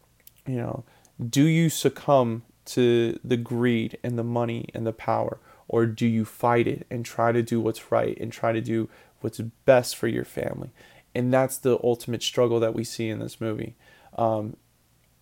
you 0.47 0.57
know, 0.57 0.85
do 1.29 1.45
you 1.45 1.69
succumb 1.69 2.43
to 2.67 3.19
the 3.25 3.37
greed 3.37 3.99
and 4.03 4.19
the 4.19 4.25
money 4.25 4.69
and 4.75 4.87
the 4.87 4.93
power? 4.93 5.39
Or 5.69 5.87
do 5.87 6.07
you 6.07 6.25
fight 6.25 6.67
it 6.67 6.87
and 6.91 7.05
try 7.05 7.33
to 7.33 7.43
do 7.43 7.61
what's 7.61 7.91
right 7.91 8.17
and 8.21 8.33
try 8.33 8.53
to 8.53 8.61
do 8.61 8.89
what's 9.21 9.41
best 9.41 9.97
for 9.97 10.09
your 10.09 10.25
family? 10.25 10.71
And 11.15 11.33
that's 11.33 11.57
the 11.57 11.79
ultimate 11.83 12.23
struggle 12.23 12.61
that 12.61 12.75
we 12.75 12.85
see 12.85 13.09
in 13.09 13.19
this 13.19 13.41
movie. 13.41 13.75
Um, 14.17 14.57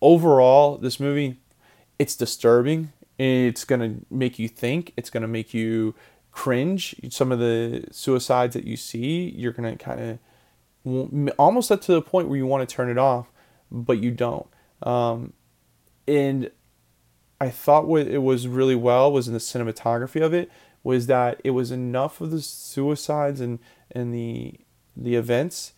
overall, 0.01 0.77
this 0.77 0.99
movie, 0.99 1.39
it's 1.97 2.15
disturbing. 2.15 2.91
It's 3.17 3.63
going 3.63 3.79
to 3.79 4.05
make 4.09 4.37
you 4.37 4.47
think. 4.47 4.93
It's 4.97 5.09
going 5.09 5.21
to 5.21 5.27
make 5.27 5.53
you 5.53 5.95
cringe. 6.31 6.95
Some 7.09 7.31
of 7.31 7.39
the 7.39 7.85
suicides 7.91 8.53
that 8.55 8.65
you 8.65 8.75
see, 8.75 9.33
you're 9.35 9.53
going 9.53 9.77
to 9.77 9.83
kind 9.83 10.19
of 10.85 11.33
almost 11.37 11.71
up 11.71 11.81
to 11.81 11.93
the 11.93 12.01
point 12.01 12.27
where 12.27 12.37
you 12.37 12.45
want 12.45 12.67
to 12.67 12.75
turn 12.75 12.89
it 12.89 12.97
off, 12.97 13.31
but 13.71 13.99
you 13.99 14.11
don't. 14.11 14.47
Um, 14.83 15.33
and 16.07 16.51
I 17.39 17.49
thought 17.49 17.87
what 17.87 18.07
it 18.07 18.19
was 18.19 18.47
really 18.47 18.75
well 18.75 19.11
was 19.11 19.27
in 19.27 19.33
the 19.33 19.39
cinematography 19.39 20.23
of 20.23 20.33
it 20.33 20.49
was 20.83 21.07
that 21.07 21.41
it 21.43 21.51
was 21.51 21.71
enough 21.71 22.21
of 22.21 22.31
the 22.31 22.41
suicides 22.41 23.41
and 23.41 23.59
and 23.91 24.13
the 24.13 24.53
the 24.95 25.15
events 25.15 25.73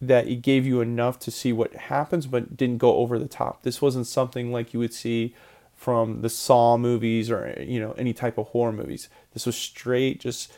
that 0.00 0.28
it 0.28 0.36
gave 0.36 0.64
you 0.64 0.80
enough 0.80 1.18
to 1.18 1.30
see 1.30 1.52
what 1.52 1.74
happens 1.74 2.26
but 2.26 2.56
didn't 2.56 2.78
go 2.78 2.96
over 2.96 3.18
the 3.18 3.28
top. 3.28 3.62
This 3.62 3.82
wasn't 3.82 4.06
something 4.06 4.52
like 4.52 4.72
you 4.72 4.78
would 4.78 4.94
see 4.94 5.34
from 5.74 6.22
the 6.22 6.28
Saw 6.28 6.76
movies 6.76 7.30
or 7.30 7.56
you 7.60 7.80
know 7.80 7.92
any 7.92 8.12
type 8.12 8.38
of 8.38 8.48
horror 8.48 8.72
movies. 8.72 9.08
This 9.34 9.44
was 9.44 9.56
straight 9.56 10.20
just 10.20 10.52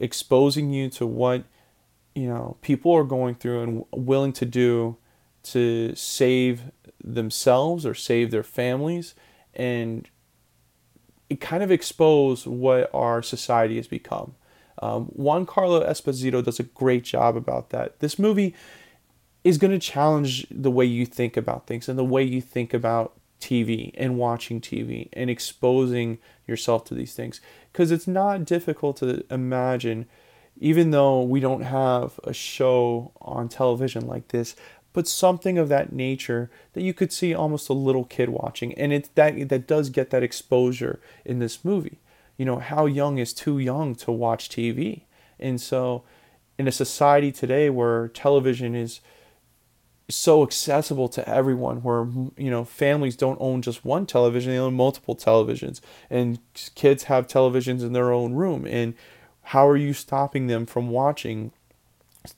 exposing 0.00 0.70
you 0.70 0.88
to 0.90 1.06
what 1.06 1.44
you 2.14 2.26
know 2.26 2.56
people 2.62 2.92
are 2.92 3.04
going 3.04 3.34
through 3.34 3.62
and 3.62 3.84
willing 3.92 4.32
to 4.32 4.44
do 4.44 4.96
to 5.42 5.94
save 5.94 6.62
themselves 7.02 7.86
or 7.86 7.94
save 7.94 8.30
their 8.30 8.42
families 8.42 9.14
and 9.56 10.08
it 11.28 11.40
kind 11.40 11.62
of 11.62 11.72
exposed 11.72 12.46
what 12.46 12.90
our 12.94 13.22
society 13.22 13.76
has 13.76 13.88
become. 13.88 14.34
Um, 14.80 15.06
Juan 15.06 15.46
Carlo 15.46 15.82
Esposito 15.82 16.44
does 16.44 16.60
a 16.60 16.64
great 16.64 17.02
job 17.02 17.36
about 17.36 17.70
that. 17.70 17.98
This 18.00 18.18
movie 18.18 18.54
is 19.42 19.58
going 19.58 19.72
to 19.72 19.78
challenge 19.78 20.46
the 20.50 20.70
way 20.70 20.84
you 20.84 21.06
think 21.06 21.36
about 21.36 21.66
things 21.66 21.88
and 21.88 21.98
the 21.98 22.04
way 22.04 22.22
you 22.22 22.40
think 22.40 22.74
about 22.74 23.14
TV 23.40 23.92
and 23.96 24.18
watching 24.18 24.60
TV 24.60 25.08
and 25.12 25.30
exposing 25.30 26.18
yourself 26.46 26.84
to 26.84 26.94
these 26.94 27.14
things. 27.14 27.40
Because 27.72 27.90
it's 27.90 28.06
not 28.06 28.44
difficult 28.44 28.98
to 28.98 29.24
imagine, 29.30 30.06
even 30.58 30.90
though 30.90 31.22
we 31.22 31.40
don't 31.40 31.62
have 31.62 32.18
a 32.24 32.32
show 32.32 33.12
on 33.20 33.48
television 33.48 34.06
like 34.06 34.28
this, 34.28 34.56
but 34.96 35.06
something 35.06 35.58
of 35.58 35.68
that 35.68 35.92
nature 35.92 36.50
that 36.72 36.82
you 36.82 36.94
could 36.94 37.12
see 37.12 37.34
almost 37.34 37.68
a 37.68 37.74
little 37.74 38.06
kid 38.06 38.30
watching. 38.30 38.72
And 38.78 38.94
it 38.94 39.10
that 39.14 39.50
that 39.50 39.66
does 39.66 39.90
get 39.90 40.08
that 40.08 40.22
exposure 40.22 41.00
in 41.22 41.38
this 41.38 41.62
movie. 41.66 41.98
You 42.38 42.46
know, 42.46 42.60
how 42.60 42.86
young 42.86 43.18
is 43.18 43.34
too 43.34 43.58
young 43.58 43.94
to 43.96 44.10
watch 44.10 44.48
TV? 44.48 45.02
And 45.38 45.60
so 45.60 46.02
in 46.58 46.66
a 46.66 46.72
society 46.72 47.30
today 47.30 47.68
where 47.68 48.08
television 48.08 48.74
is 48.74 49.02
so 50.08 50.42
accessible 50.42 51.10
to 51.10 51.28
everyone 51.28 51.82
where 51.82 52.06
you 52.38 52.50
know 52.50 52.64
families 52.64 53.16
don't 53.16 53.38
own 53.38 53.60
just 53.60 53.84
one 53.84 54.06
television 54.06 54.52
they 54.52 54.58
own 54.58 54.72
multiple 54.72 55.14
televisions 55.14 55.80
and 56.08 56.38
kids 56.74 57.02
have 57.02 57.26
televisions 57.26 57.82
in 57.82 57.92
their 57.92 58.12
own 58.12 58.32
room 58.32 58.64
and 58.64 58.94
how 59.42 59.68
are 59.68 59.76
you 59.76 59.92
stopping 59.92 60.46
them 60.46 60.64
from 60.64 60.88
watching 60.88 61.50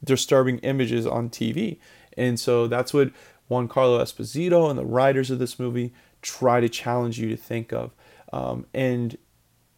disturbing 0.03 0.59
images 0.61 1.07
on 1.07 1.29
TV 1.29 1.77
and 2.19 2.39
so 2.39 2.67
that's 2.67 2.93
what 2.93 3.11
Juan 3.49 3.69
Carlo 3.69 4.03
Esposito 4.03 4.69
and 4.69 4.79
the 4.79 4.85
writers 4.85 5.31
of 5.31 5.39
this 5.39 5.59
movie 5.59 5.93
try 6.21 6.61
to 6.61 6.69
challenge 6.69 7.19
you 7.19 7.29
to 7.31 7.37
think 7.37 7.73
of 7.73 7.93
um, 8.33 8.67
and 8.75 9.17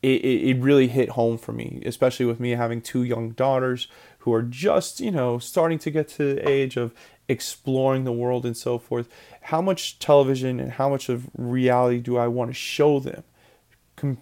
it, 0.02 0.24
it 0.24 0.56
really 0.60 0.88
hit 0.88 1.10
home 1.10 1.36
for 1.36 1.52
me 1.52 1.82
especially 1.84 2.26
with 2.26 2.40
me 2.40 2.50
having 2.50 2.80
two 2.80 3.02
young 3.02 3.30
daughters 3.30 3.86
who 4.20 4.32
are 4.32 4.42
just 4.42 5.00
you 5.00 5.10
know 5.10 5.38
starting 5.38 5.78
to 5.78 5.90
get 5.90 6.08
to 6.08 6.34
the 6.34 6.48
age 6.48 6.76
of 6.76 6.92
exploring 7.30 8.02
the 8.02 8.12
world 8.12 8.44
and 8.44 8.56
so 8.56 8.76
forth. 8.76 9.08
How 9.42 9.62
much 9.62 9.98
television 10.00 10.58
and 10.58 10.72
how 10.72 10.88
much 10.88 11.08
of 11.08 11.30
reality 11.36 12.00
do 12.00 12.18
I 12.18 12.26
want 12.26 12.50
to 12.50 12.54
show 12.54 12.98
them? 12.98 13.22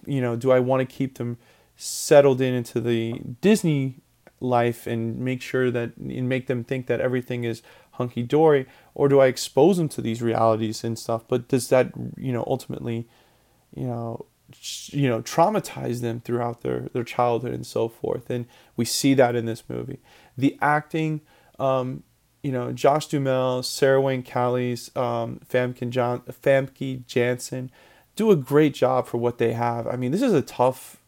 You 0.07 0.21
know, 0.21 0.37
do 0.37 0.53
I 0.53 0.61
want 0.61 0.89
to 0.89 0.97
keep 0.97 1.17
them 1.17 1.39
settled 1.75 2.41
in 2.41 2.53
into 2.53 2.81
the 2.81 3.15
Disney 3.41 3.97
life 4.41 4.87
and 4.87 5.19
make 5.19 5.41
sure 5.41 5.71
that 5.71 5.97
and 5.97 6.29
make 6.29 6.49
them 6.49 6.65
think 6.65 6.87
that 6.87 7.01
everything 7.01 7.45
is 7.45 7.63
hunky 7.99 8.23
dory, 8.23 8.67
or 8.95 9.09
do 9.09 9.21
I 9.21 9.27
expose 9.27 9.77
them 9.77 9.89
to 9.91 10.01
these 10.01 10.23
realities 10.23 10.83
and 10.83 10.99
stuff? 10.99 11.25
But 11.29 11.49
does 11.49 11.69
that 11.69 11.93
you 12.17 12.33
know 12.33 12.45
ultimately, 12.47 13.07
you 13.75 13.87
know, 13.87 14.27
you 14.89 15.09
know 15.09 15.21
traumatize 15.21 16.01
them 16.01 16.21
throughout 16.21 16.63
their 16.63 16.89
their 16.93 17.05
childhood 17.05 17.53
and 17.53 17.67
so 17.67 17.89
forth? 17.89 18.31
And 18.31 18.47
we 18.77 18.85
see 18.85 19.15
that 19.15 19.37
in 19.37 19.47
this 19.47 19.65
movie. 19.69 20.01
The 20.37 20.57
acting. 20.61 21.21
Um, 21.59 22.05
you 22.41 22.53
know, 22.53 22.71
Josh 22.71 23.09
Duhamel, 23.09 23.65
Sarah 23.65 24.01
Wayne 24.01 24.23
Callies, 24.23 24.97
um, 24.97 25.41
Famke, 25.51 25.91
John, 25.91 26.21
Famke 26.21 27.05
Janssen 27.05 27.69
do 28.15 28.31
a 28.31 28.37
great 28.37 28.75
job 28.75 29.07
for 29.07 29.19
what 29.19 29.39
they 29.39 29.53
have. 29.53 29.87
I 29.89 29.97
mean, 29.97 30.13
this 30.13 30.23
is 30.23 30.33
a 30.33 30.43
tough 30.43 30.99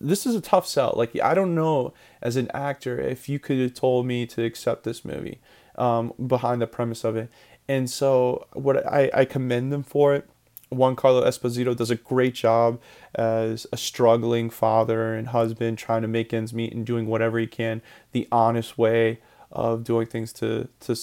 this 0.00 0.26
is 0.26 0.34
a 0.34 0.40
tough 0.40 0.66
sell. 0.66 0.94
Like 0.96 1.18
I 1.20 1.34
don't 1.34 1.54
know 1.54 1.94
as 2.20 2.36
an 2.36 2.50
actor 2.52 2.98
if 3.00 3.28
you 3.28 3.38
could 3.38 3.58
have 3.58 3.74
told 3.74 4.06
me 4.06 4.26
to 4.26 4.44
accept 4.44 4.84
this 4.84 5.04
movie 5.04 5.40
um, 5.76 6.12
behind 6.26 6.60
the 6.60 6.66
premise 6.66 7.04
of 7.04 7.16
it. 7.16 7.30
And 7.68 7.88
so 7.88 8.46
what 8.52 8.86
I, 8.86 9.10
I 9.14 9.24
commend 9.24 9.72
them 9.72 9.82
for 9.82 10.14
it. 10.14 10.28
Juan 10.70 10.96
Carlo 10.96 11.22
Esposito 11.22 11.76
does 11.76 11.90
a 11.90 11.96
great 11.96 12.34
job 12.34 12.80
as 13.14 13.66
a 13.72 13.76
struggling 13.76 14.48
father 14.48 15.14
and 15.14 15.28
husband 15.28 15.76
trying 15.76 16.02
to 16.02 16.08
make 16.08 16.32
ends 16.32 16.54
meet 16.54 16.72
and 16.72 16.86
doing 16.86 17.06
whatever 17.06 17.38
he 17.38 17.46
can 17.46 17.82
the 18.12 18.26
honest 18.32 18.78
way 18.78 19.20
of 19.50 19.84
doing 19.84 20.06
things 20.06 20.32
to 20.32 20.68
to 20.80 20.96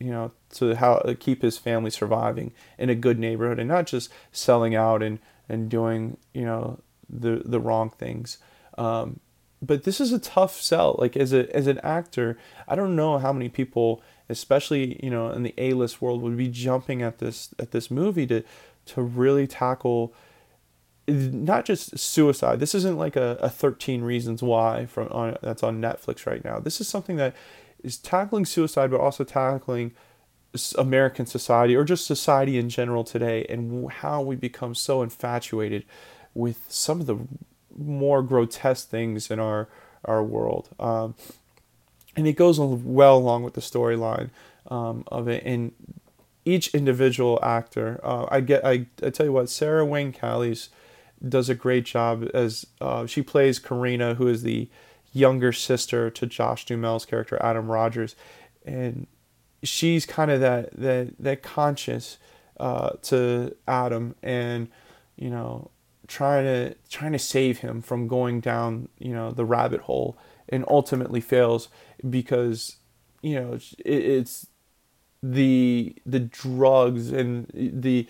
you 0.00 0.10
know 0.10 0.32
to 0.50 0.74
how 0.74 1.00
keep 1.20 1.42
his 1.42 1.56
family 1.56 1.90
surviving 1.90 2.52
in 2.78 2.90
a 2.90 2.96
good 2.96 3.16
neighborhood 3.16 3.60
and 3.60 3.68
not 3.68 3.86
just 3.86 4.10
selling 4.32 4.74
out 4.74 5.04
and 5.04 5.20
and 5.48 5.68
doing 5.68 6.16
you 6.34 6.44
know 6.44 6.80
the 7.08 7.42
the 7.44 7.60
wrong 7.60 7.90
things 7.90 8.38
um, 8.76 9.20
but 9.62 9.84
this 9.84 10.00
is 10.00 10.12
a 10.12 10.18
tough 10.18 10.60
sell. 10.60 10.96
Like 10.98 11.16
as 11.16 11.32
a 11.32 11.54
as 11.54 11.66
an 11.66 11.78
actor 11.82 12.38
i 12.68 12.74
don't 12.74 12.96
know 12.96 13.18
how 13.18 13.32
many 13.32 13.48
people 13.48 14.02
especially 14.28 14.98
you 15.02 15.10
know 15.10 15.30
in 15.30 15.42
the 15.42 15.54
a-list 15.58 16.02
world 16.02 16.22
would 16.22 16.36
be 16.36 16.48
jumping 16.48 17.02
at 17.02 17.18
this 17.18 17.54
at 17.58 17.70
this 17.70 17.90
movie 17.90 18.26
to 18.26 18.42
to 18.86 19.02
really 19.02 19.46
tackle 19.46 20.14
eh, 21.08 21.28
not 21.32 21.64
just 21.64 21.98
suicide. 21.98 22.60
This 22.60 22.74
isn't 22.74 22.96
like 22.96 23.16
a, 23.16 23.36
a 23.40 23.50
13 23.50 24.02
reasons 24.02 24.42
why 24.42 24.86
from 24.86 25.08
on, 25.08 25.36
that's 25.42 25.62
on 25.62 25.80
netflix 25.80 26.26
right 26.26 26.44
now. 26.44 26.58
This 26.58 26.80
is 26.80 26.88
something 26.88 27.16
that 27.16 27.34
is 27.82 27.98
tackling 27.98 28.46
suicide, 28.46 28.90
but 28.90 29.00
also 29.00 29.24
tackling 29.24 29.92
American 30.78 31.26
society 31.26 31.76
or 31.76 31.84
just 31.84 32.06
society 32.06 32.58
in 32.58 32.70
general 32.70 33.04
today 33.04 33.44
and 33.48 33.90
how 33.90 34.22
we 34.22 34.36
become 34.36 34.74
so 34.74 35.02
infatuated 35.02 35.84
with 36.32 36.62
some 36.68 37.00
of 37.00 37.06
the 37.06 37.18
more 37.76 38.22
grotesque 38.22 38.88
things 38.88 39.30
in 39.30 39.38
our 39.38 39.68
our 40.04 40.22
world. 40.22 40.68
Um, 40.78 41.14
and 42.16 42.26
it 42.26 42.34
goes 42.34 42.58
well 42.58 43.16
along 43.16 43.42
with 43.42 43.54
the 43.54 43.60
storyline 43.60 44.30
um, 44.68 45.04
of 45.08 45.28
it. 45.28 45.44
And 45.44 45.72
each 46.44 46.74
individual 46.74 47.38
actor, 47.42 48.00
uh, 48.02 48.26
I 48.30 48.40
get, 48.40 48.64
I, 48.64 48.86
I 49.02 49.10
tell 49.10 49.26
you 49.26 49.32
what, 49.32 49.50
Sarah 49.50 49.84
Wayne 49.84 50.12
Callies 50.12 50.68
does 51.26 51.48
a 51.48 51.54
great 51.54 51.84
job 51.84 52.30
as 52.32 52.66
uh, 52.80 53.06
she 53.06 53.22
plays 53.22 53.58
Karina, 53.58 54.14
who 54.14 54.28
is 54.28 54.42
the 54.42 54.68
younger 55.12 55.52
sister 55.52 56.10
to 56.10 56.26
Josh 56.26 56.66
Duhamel's 56.66 57.06
character 57.06 57.38
Adam 57.42 57.70
Rogers, 57.70 58.14
and 58.64 59.06
she's 59.62 60.04
kind 60.04 60.30
of 60.30 60.40
that 60.40 60.72
that 60.76 61.14
that 61.18 61.42
conscious 61.42 62.18
uh, 62.60 62.90
to 63.02 63.56
Adam, 63.66 64.14
and 64.22 64.68
you 65.16 65.30
know 65.30 65.70
trying 66.06 66.44
to 66.44 66.74
trying 66.88 67.12
to 67.12 67.18
save 67.18 67.58
him 67.58 67.82
from 67.82 68.08
going 68.08 68.40
down 68.40 68.88
you 68.98 69.12
know 69.12 69.30
the 69.30 69.44
rabbit 69.44 69.82
hole, 69.82 70.16
and 70.48 70.64
ultimately 70.68 71.20
fails 71.20 71.68
because 72.08 72.76
you 73.22 73.40
know 73.40 73.54
it, 73.54 73.84
it's 73.84 74.46
the 75.22 75.94
the 76.04 76.20
drugs 76.20 77.10
and 77.10 77.50
the 77.54 78.06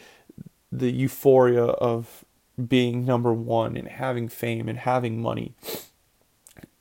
the 0.73 0.91
euphoria 0.91 1.65
of 1.65 2.25
being 2.69 3.05
number 3.05 3.33
one 3.33 3.77
and 3.77 3.89
having 3.89 4.29
fame 4.29 4.69
and 4.69 4.79
having 4.79 5.21
money 5.21 5.55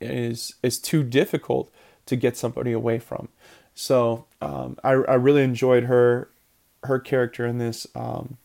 is 0.00 0.54
is 0.62 0.78
too 0.78 1.02
difficult 1.02 1.70
to 2.06 2.16
get 2.16 2.36
somebody 2.36 2.72
away 2.72 2.98
from. 2.98 3.28
So 3.74 4.26
um, 4.40 4.78
I 4.82 4.90
I 4.90 5.14
really 5.14 5.42
enjoyed 5.42 5.84
her 5.84 6.30
her 6.82 6.98
character 6.98 7.46
in 7.46 7.58
this. 7.58 7.86
Um, 7.94 8.38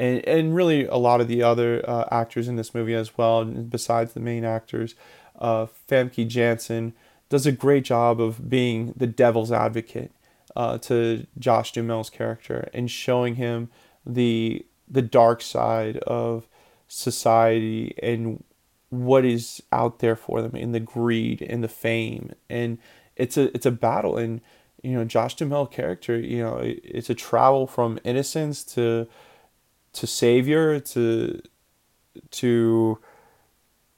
and, 0.00 0.26
and 0.26 0.54
really 0.54 0.86
a 0.86 0.96
lot 0.96 1.20
of 1.20 1.28
the 1.28 1.42
other 1.42 1.84
uh, 1.86 2.06
actors 2.10 2.48
in 2.48 2.56
this 2.56 2.74
movie 2.74 2.94
as 2.94 3.18
well, 3.18 3.44
besides 3.44 4.14
the 4.14 4.20
main 4.20 4.46
actors, 4.46 4.94
uh, 5.38 5.66
Famke 5.88 6.26
Janssen 6.26 6.94
does 7.28 7.46
a 7.46 7.52
great 7.52 7.84
job 7.84 8.18
of 8.18 8.48
being 8.48 8.94
the 8.96 9.06
devil's 9.06 9.52
advocate 9.52 10.10
uh, 10.56 10.78
to 10.78 11.26
Josh 11.38 11.74
Duhamel's 11.74 12.08
character 12.08 12.70
and 12.72 12.90
showing 12.90 13.34
him 13.34 13.68
the 14.06 14.64
the 14.88 15.02
dark 15.02 15.42
side 15.42 15.98
of 15.98 16.48
society 16.88 17.94
and 18.02 18.42
what 18.88 19.24
is 19.24 19.62
out 19.70 20.00
there 20.00 20.16
for 20.16 20.40
them 20.42 20.56
in 20.56 20.72
the 20.72 20.80
greed 20.80 21.42
and 21.42 21.62
the 21.62 21.68
fame. 21.68 22.32
And 22.48 22.78
it's 23.16 23.36
a 23.36 23.54
it's 23.54 23.66
a 23.66 23.70
battle 23.70 24.16
and 24.16 24.40
you 24.82 24.92
know 24.92 25.04
Josh 25.04 25.34
Duhamel 25.36 25.66
character 25.66 26.18
you 26.18 26.42
know 26.42 26.58
it's 26.62 27.10
a 27.10 27.14
travel 27.14 27.66
from 27.66 28.00
innocence 28.02 28.64
to 28.64 29.06
to 29.92 30.06
savior 30.06 30.80
to 30.80 31.40
to 32.30 32.98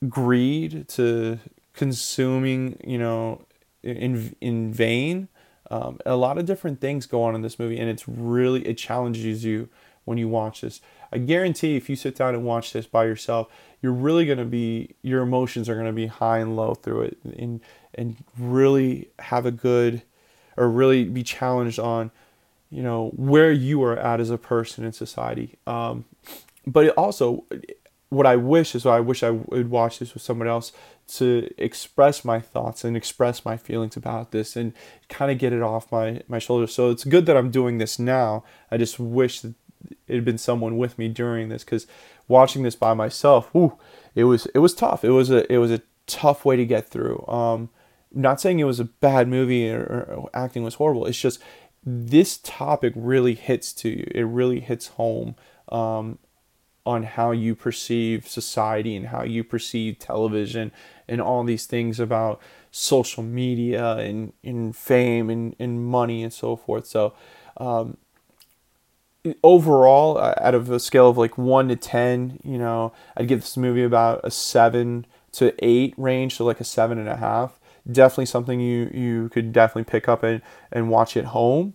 greed 0.09 0.87
to 0.89 1.39
consuming 1.75 2.79
you 2.85 2.99
know 2.99 3.45
in 3.83 4.35
in 4.41 4.73
vain 4.73 5.29
um, 5.71 5.99
a 6.05 6.17
lot 6.17 6.39
of 6.39 6.45
different 6.45 6.81
things 6.81 7.07
go 7.07 7.23
on 7.23 7.35
in 7.35 7.43
this 7.43 7.59
movie 7.59 7.79
and 7.79 7.89
it's 7.89 8.07
really 8.07 8.67
it 8.67 8.77
challenges 8.77 9.45
you 9.45 9.69
when 10.05 10.19
you 10.19 10.29
watch 10.29 10.63
this. 10.63 10.81
I 11.13 11.19
guarantee 11.19 11.77
if 11.77 11.89
you 11.89 11.97
sit 11.97 12.15
down 12.15 12.35
and 12.35 12.45
watch 12.45 12.73
this 12.73 12.87
by 12.87 13.05
yourself, 13.05 13.49
you're 13.81 13.93
really 13.93 14.25
going 14.25 14.39
to 14.39 14.45
be 14.45 14.95
your 15.03 15.23
emotions 15.23 15.69
are 15.69 15.75
going 15.75 15.87
to 15.87 15.93
be 15.93 16.07
high 16.07 16.39
and 16.39 16.57
low 16.57 16.75
through 16.75 17.03
it 17.03 17.19
and 17.37 17.61
and 17.95 18.17
really 18.39 19.11
have 19.19 19.45
a 19.45 19.51
good 19.51 20.03
or 20.57 20.71
really 20.71 21.05
be 21.05 21.23
challenged 21.23 21.79
on 21.79 22.11
you 22.73 22.83
know 22.83 23.11
where 23.15 23.53
you 23.53 23.83
are 23.85 23.97
at 23.97 24.21
as 24.21 24.31
a 24.31 24.39
person 24.39 24.85
in 24.85 24.93
society. 24.93 25.59
Um, 25.67 26.07
but 26.67 26.89
also 26.91 27.45
what 28.09 28.27
i 28.27 28.37
wish 28.37 28.75
is 28.75 28.85
i 28.85 29.01
wish 29.01 29.23
i 29.23 29.31
would 29.31 29.71
watch 29.71 29.99
this 29.99 30.13
with 30.13 30.23
someone 30.23 30.47
else 30.47 30.71
to 31.09 31.49
express 31.59 32.25
my 32.25 32.41
thoughts 32.41 32.85
and 32.85 32.97
express 32.97 33.45
my 33.45 33.57
feelings 33.57 33.97
about 33.97 34.31
this 34.31 34.57
and 34.57 34.73
kind 35.09 35.31
of 35.31 35.39
get 35.39 35.53
it 35.53 35.63
off 35.63 35.91
my 35.93 36.23
my 36.29 36.39
shoulders. 36.39 36.73
So 36.75 36.91
it's 36.91 37.05
good 37.05 37.27
that 37.27 37.37
i'm 37.37 37.51
doing 37.51 37.79
this 37.79 37.99
now. 37.99 38.45
I 38.71 38.77
just 38.77 38.99
wish 38.99 39.41
that 39.41 39.55
it 40.07 40.15
had 40.15 40.25
been 40.25 40.39
someone 40.39 40.79
with 40.79 40.99
me 40.99 41.09
during 41.09 41.49
this 41.49 41.65
because 41.65 41.87
watching 42.29 42.63
this 42.63 42.77
by 42.77 42.95
myself 42.95 43.49
whew, 43.53 43.79
it 44.15 44.25
was 44.25 44.47
it 44.55 44.61
was 44.61 44.75
tough. 44.75 45.05
It 45.05 45.11
was 45.11 45.31
a 45.31 45.51
it 45.53 45.59
was 45.59 45.71
a 45.71 45.83
tough 46.07 46.45
way 46.45 46.57
to 46.57 46.65
get 46.65 46.89
through. 46.89 47.25
Um, 47.27 47.69
not 48.15 48.41
saying 48.41 48.59
it 48.59 48.65
was 48.65 48.81
a 48.81 48.85
bad 48.85 49.27
movie 49.27 49.71
or, 49.71 49.83
or 49.83 50.31
acting 50.35 50.63
was 50.63 50.75
horrible. 50.75 51.07
It's 51.07 51.21
just 51.21 51.41
this 51.85 52.39
topic 52.39 52.93
really 52.97 53.35
hits 53.35 53.73
to 53.73 53.89
you. 53.89 54.07
It 54.15 54.23
really 54.23 54.61
hits 54.61 54.89
home 54.89 55.35
um, 55.69 56.19
on 56.87 57.03
how 57.03 57.33
you 57.33 57.55
perceive 57.55 58.29
society 58.29 58.97
and 58.97 59.09
how 59.09 59.23
you 59.23 59.43
perceive 59.43 59.99
television 59.99 60.73
and 61.09 61.21
all 61.21 61.43
these 61.45 61.67
things 61.67 61.99
about 61.99 62.41
social 62.71 63.23
media 63.23 63.97
and, 63.97 64.33
and 64.45 64.77
fame 64.77 65.29
and, 65.29 65.57
and 65.59 65.85
money 65.85 66.23
and 66.23 66.33
so 66.33 66.57
forth. 66.57 66.87
So, 66.87 67.15
um, 67.57 67.97
overall, 69.45 70.19
uh, 70.19 70.35
out 70.41 70.55
of 70.55 70.71
a 70.71 70.81
scale 70.81 71.09
of 71.09 71.19
like 71.19 71.37
one 71.39 71.69
to 71.69 71.77
10, 71.77 72.41
you 72.43 72.59
know, 72.59 72.93
I'd 73.17 73.29
give 73.29 73.41
this 73.41 73.57
movie 73.57 73.85
about 73.85 74.21
a 74.25 74.31
seven 74.31 75.07
to 75.33 75.55
eight 75.65 75.95
range, 75.97 76.37
so 76.37 76.45
like 76.45 76.61
a 76.61 76.65
seven 76.65 76.99
and 76.99 77.09
a 77.09 77.17
half 77.17 77.59
definitely 77.91 78.27
something 78.27 78.61
you 78.61 78.91
you 78.93 79.29
could 79.31 79.53
definitely 79.53 79.91
pick 79.91 80.09
up 80.09 80.23
and, 80.23 80.43
and 80.71 80.91
watch 80.91 81.17
at 81.17 81.27
home. 81.27 81.75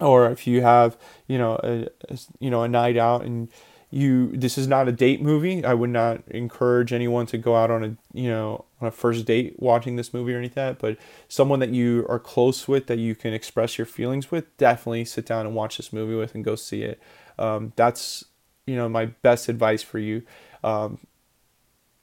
Or 0.00 0.30
if 0.30 0.46
you 0.46 0.62
have 0.62 0.96
you 1.26 1.38
know 1.38 1.58
a, 1.62 1.88
a, 2.08 2.18
you 2.38 2.50
know 2.50 2.62
a 2.62 2.68
night 2.68 2.96
out 2.96 3.24
and 3.24 3.48
you 3.90 4.32
this 4.36 4.58
is 4.58 4.66
not 4.66 4.88
a 4.88 4.92
date 4.92 5.22
movie. 5.22 5.64
I 5.64 5.74
would 5.74 5.90
not 5.90 6.22
encourage 6.28 6.92
anyone 6.92 7.26
to 7.26 7.38
go 7.38 7.56
out 7.56 7.70
on 7.70 7.84
a 7.84 7.96
you 8.12 8.28
know 8.28 8.64
on 8.80 8.88
a 8.88 8.90
first 8.90 9.24
date 9.26 9.56
watching 9.58 9.96
this 9.96 10.12
movie 10.12 10.34
or 10.34 10.38
anything 10.38 10.64
like 10.66 10.78
that. 10.78 10.86
But 10.86 10.98
someone 11.28 11.60
that 11.60 11.70
you 11.70 12.04
are 12.08 12.18
close 12.18 12.66
with 12.66 12.88
that 12.88 12.98
you 12.98 13.14
can 13.14 13.32
express 13.32 13.78
your 13.78 13.86
feelings 13.86 14.30
with 14.30 14.54
definitely 14.56 15.04
sit 15.04 15.26
down 15.26 15.46
and 15.46 15.54
watch 15.54 15.76
this 15.76 15.92
movie 15.92 16.14
with 16.14 16.34
and 16.34 16.44
go 16.44 16.56
see 16.56 16.82
it. 16.82 17.00
Um, 17.38 17.72
that's 17.76 18.24
you 18.66 18.76
know 18.76 18.88
my 18.88 19.06
best 19.06 19.48
advice 19.48 19.82
for 19.82 19.98
you. 19.98 20.22
Um, 20.64 20.98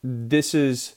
this 0.03 0.53
is 0.53 0.95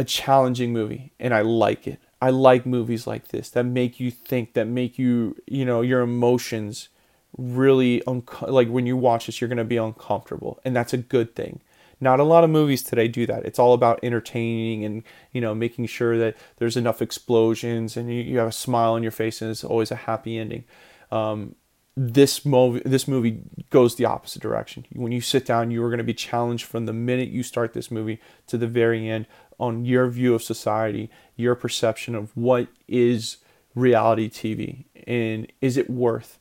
a 0.00 0.04
challenging 0.04 0.72
movie 0.72 1.12
and 1.20 1.34
I 1.34 1.42
like 1.42 1.86
it. 1.86 2.00
I 2.22 2.30
like 2.30 2.64
movies 2.64 3.06
like 3.06 3.28
this 3.28 3.50
that 3.50 3.64
make 3.64 4.00
you 4.00 4.10
think, 4.10 4.54
that 4.54 4.66
make 4.66 4.98
you, 4.98 5.36
you 5.46 5.66
know, 5.66 5.82
your 5.82 6.00
emotions 6.00 6.88
really 7.36 8.02
un- 8.06 8.22
like 8.48 8.68
when 8.68 8.86
you 8.86 8.96
watch 8.96 9.26
this 9.26 9.40
you're 9.40 9.48
going 9.48 9.58
to 9.58 9.64
be 9.64 9.76
uncomfortable 9.76 10.58
and 10.64 10.74
that's 10.74 10.94
a 10.94 10.96
good 10.96 11.36
thing. 11.36 11.60
Not 12.00 12.18
a 12.18 12.24
lot 12.24 12.44
of 12.44 12.50
movies 12.50 12.82
today 12.82 13.08
do 13.08 13.26
that. 13.26 13.44
It's 13.44 13.58
all 13.58 13.74
about 13.74 14.00
entertaining 14.02 14.86
and, 14.86 15.02
you 15.32 15.40
know, 15.42 15.54
making 15.54 15.84
sure 15.84 16.16
that 16.16 16.34
there's 16.56 16.78
enough 16.78 17.02
explosions 17.02 17.94
and 17.94 18.08
you, 18.08 18.22
you 18.22 18.38
have 18.38 18.48
a 18.48 18.52
smile 18.52 18.94
on 18.94 19.02
your 19.02 19.12
face 19.12 19.42
and 19.42 19.50
it's 19.50 19.64
always 19.64 19.90
a 19.90 19.96
happy 19.96 20.38
ending. 20.38 20.64
Um, 21.12 21.56
this 21.94 22.46
movie 22.46 22.80
this 22.86 23.06
movie 23.06 23.42
goes 23.68 23.96
the 23.96 24.06
opposite 24.06 24.40
direction. 24.40 24.86
When 24.94 25.12
you 25.12 25.20
sit 25.20 25.44
down, 25.44 25.70
you 25.70 25.84
are 25.84 25.90
going 25.90 25.98
to 25.98 26.04
be 26.04 26.14
challenged 26.14 26.64
from 26.64 26.86
the 26.86 26.94
minute 26.94 27.28
you 27.28 27.42
start 27.42 27.74
this 27.74 27.90
movie 27.90 28.18
to 28.46 28.56
the 28.56 28.66
very 28.66 29.06
end 29.06 29.26
on 29.60 29.84
your 29.84 30.08
view 30.08 30.34
of 30.34 30.42
society, 30.42 31.10
your 31.36 31.54
perception 31.54 32.14
of 32.14 32.36
what 32.36 32.68
is 32.88 33.36
reality 33.74 34.28
TV 34.28 34.84
and 35.06 35.46
is 35.60 35.76
it 35.76 35.88
worth 35.88 36.38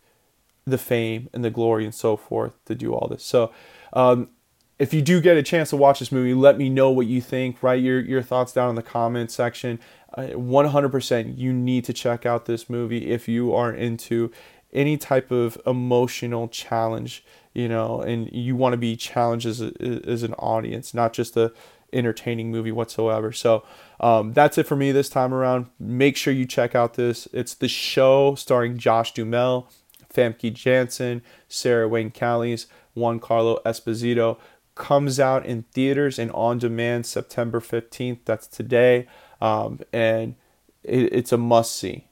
the 0.66 0.78
fame 0.78 1.30
and 1.34 1.44
the 1.44 1.50
glory 1.50 1.86
and 1.86 1.94
so 1.94 2.16
forth 2.18 2.64
to 2.66 2.76
do 2.76 2.94
all 2.94 3.08
this. 3.08 3.24
So, 3.24 3.52
um, 3.94 4.30
if 4.78 4.94
you 4.94 5.02
do 5.02 5.20
get 5.20 5.36
a 5.36 5.44
chance 5.44 5.72
to 5.72 5.76
watch 5.76 6.00
this 6.00 6.12
movie, 6.12 6.34
let 6.34 6.58
me 6.58 6.70
know 6.70 6.90
what 6.90 7.06
you 7.06 7.20
think. 7.20 7.62
Write 7.62 7.84
your, 7.84 8.00
your 8.00 8.22
thoughts 8.22 8.54
down 8.54 8.70
in 8.70 8.76
the 8.76 8.82
comment 8.82 9.30
section. 9.30 9.78
Uh, 10.14 10.28
100% 10.28 11.38
you 11.38 11.52
need 11.52 11.84
to 11.84 11.92
check 11.92 12.26
out 12.26 12.46
this 12.46 12.70
movie 12.70 13.12
if 13.12 13.28
you 13.28 13.54
are 13.54 13.74
into 13.74 14.32
any 14.72 14.96
type 14.98 15.32
of 15.32 15.58
emotional 15.66 16.48
challenge, 16.48 17.26
you 17.54 17.68
know, 17.68 18.02
and 18.02 18.32
you 18.32 18.56
want 18.56 18.72
to 18.72 18.78
be 18.78 18.96
challenged 18.96 19.46
as, 19.46 19.62
a, 19.62 19.74
as 20.08 20.24
an 20.24 20.34
audience, 20.36 20.94
not 20.94 21.12
just 21.12 21.36
a 21.36 21.52
entertaining 21.94 22.52
movie 22.52 22.72
whatsoever. 22.72 23.32
So 23.32 23.64
um, 24.00 24.34
that's 24.34 24.58
it 24.58 24.68
for 24.68 24.76
me 24.76 24.92
this 24.92 25.10
time 25.10 25.34
around. 25.34 25.68
Make 25.80 26.18
sure 26.18 26.34
you 26.34 26.46
check 26.46 26.76
out 26.76 26.96
this. 26.96 27.28
It's 27.34 27.54
the 27.54 27.68
show 27.68 28.36
starring 28.36 28.78
Josh 28.78 29.14
Duhamel, 29.14 29.70
Famke 30.14 30.54
Janssen, 30.54 31.22
Sarah 31.48 31.88
Wayne 31.88 32.12
Callies, 32.12 32.68
Juan 32.94 33.20
Carlo 33.20 33.60
Esposito. 33.66 34.38
Comes 34.76 35.20
out 35.20 35.46
in 35.46 35.64
theaters 35.74 36.18
and 36.18 36.32
on 36.32 36.58
demand 36.58 37.06
September 37.06 37.60
15th. 37.60 38.20
That's 38.26 38.48
today. 38.48 39.08
Um, 39.42 39.80
and 39.92 40.36
it, 40.84 41.14
it's 41.14 41.32
a 41.32 41.38
must 41.38 41.76
see. 41.76 42.08